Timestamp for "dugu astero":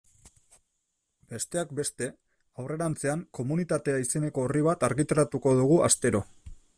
5.61-6.27